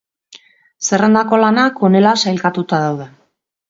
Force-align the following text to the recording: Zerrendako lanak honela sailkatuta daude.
Zerrendako 0.87 1.41
lanak 1.43 1.81
honela 1.91 2.17
sailkatuta 2.25 2.85
daude. 2.89 3.13